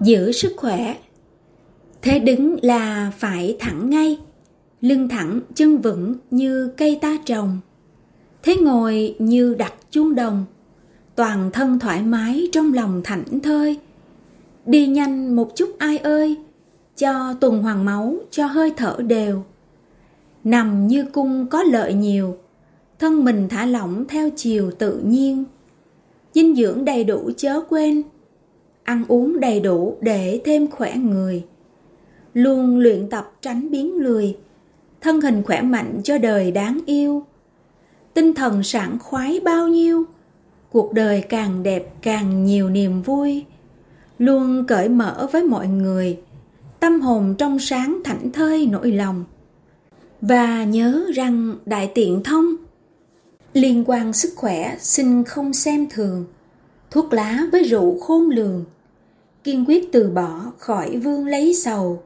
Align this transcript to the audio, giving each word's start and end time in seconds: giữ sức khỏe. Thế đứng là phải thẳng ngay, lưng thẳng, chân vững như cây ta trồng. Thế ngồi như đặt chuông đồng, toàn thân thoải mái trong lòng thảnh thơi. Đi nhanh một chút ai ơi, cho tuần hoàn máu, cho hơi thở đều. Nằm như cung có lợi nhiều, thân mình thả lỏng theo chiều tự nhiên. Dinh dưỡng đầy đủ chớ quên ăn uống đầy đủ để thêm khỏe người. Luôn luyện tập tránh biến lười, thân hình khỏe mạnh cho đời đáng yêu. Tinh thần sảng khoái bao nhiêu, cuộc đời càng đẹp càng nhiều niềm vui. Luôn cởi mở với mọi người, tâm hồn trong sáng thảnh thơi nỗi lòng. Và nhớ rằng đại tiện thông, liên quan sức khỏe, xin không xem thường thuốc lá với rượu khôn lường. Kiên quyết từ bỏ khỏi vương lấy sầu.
giữ 0.00 0.32
sức 0.32 0.52
khỏe. 0.56 0.96
Thế 2.02 2.18
đứng 2.18 2.56
là 2.62 3.12
phải 3.18 3.56
thẳng 3.60 3.90
ngay, 3.90 4.18
lưng 4.80 5.08
thẳng, 5.08 5.40
chân 5.54 5.78
vững 5.78 6.14
như 6.30 6.72
cây 6.76 6.98
ta 7.02 7.16
trồng. 7.24 7.58
Thế 8.42 8.56
ngồi 8.56 9.16
như 9.18 9.54
đặt 9.54 9.72
chuông 9.90 10.14
đồng, 10.14 10.44
toàn 11.14 11.50
thân 11.50 11.78
thoải 11.78 12.02
mái 12.02 12.48
trong 12.52 12.74
lòng 12.74 13.00
thảnh 13.04 13.40
thơi. 13.40 13.78
Đi 14.66 14.86
nhanh 14.86 15.36
một 15.36 15.56
chút 15.56 15.70
ai 15.78 15.98
ơi, 15.98 16.36
cho 16.96 17.34
tuần 17.40 17.62
hoàn 17.62 17.84
máu, 17.84 18.16
cho 18.30 18.46
hơi 18.46 18.72
thở 18.76 18.96
đều. 19.06 19.44
Nằm 20.44 20.86
như 20.86 21.04
cung 21.12 21.46
có 21.46 21.62
lợi 21.62 21.94
nhiều, 21.94 22.36
thân 22.98 23.24
mình 23.24 23.48
thả 23.48 23.66
lỏng 23.66 24.04
theo 24.08 24.30
chiều 24.36 24.70
tự 24.70 25.00
nhiên. 25.04 25.44
Dinh 26.34 26.56
dưỡng 26.56 26.84
đầy 26.84 27.04
đủ 27.04 27.30
chớ 27.36 27.60
quên 27.68 28.02
ăn 28.82 29.04
uống 29.08 29.40
đầy 29.40 29.60
đủ 29.60 29.96
để 30.00 30.40
thêm 30.44 30.70
khỏe 30.70 30.96
người. 30.96 31.44
Luôn 32.34 32.78
luyện 32.78 33.08
tập 33.10 33.32
tránh 33.42 33.70
biến 33.70 33.96
lười, 33.96 34.36
thân 35.00 35.20
hình 35.20 35.42
khỏe 35.42 35.62
mạnh 35.62 36.00
cho 36.04 36.18
đời 36.18 36.50
đáng 36.50 36.80
yêu. 36.86 37.22
Tinh 38.14 38.34
thần 38.34 38.62
sảng 38.62 38.98
khoái 38.98 39.40
bao 39.40 39.68
nhiêu, 39.68 40.04
cuộc 40.70 40.92
đời 40.92 41.22
càng 41.28 41.62
đẹp 41.62 41.94
càng 42.02 42.44
nhiều 42.44 42.70
niềm 42.70 43.02
vui. 43.02 43.44
Luôn 44.18 44.64
cởi 44.68 44.88
mở 44.88 45.28
với 45.32 45.44
mọi 45.44 45.68
người, 45.68 46.18
tâm 46.80 47.00
hồn 47.00 47.34
trong 47.38 47.58
sáng 47.58 48.00
thảnh 48.04 48.32
thơi 48.32 48.66
nỗi 48.66 48.92
lòng. 48.92 49.24
Và 50.20 50.64
nhớ 50.64 51.06
rằng 51.14 51.56
đại 51.66 51.90
tiện 51.94 52.22
thông, 52.22 52.56
liên 53.52 53.84
quan 53.86 54.12
sức 54.12 54.32
khỏe, 54.36 54.76
xin 54.78 55.24
không 55.24 55.52
xem 55.52 55.86
thường 55.90 56.24
thuốc 56.90 57.12
lá 57.12 57.46
với 57.52 57.62
rượu 57.62 57.98
khôn 57.98 58.30
lường. 58.30 58.64
Kiên 59.44 59.64
quyết 59.68 59.92
từ 59.92 60.10
bỏ 60.10 60.52
khỏi 60.58 60.98
vương 60.98 61.26
lấy 61.26 61.54
sầu. 61.54 62.02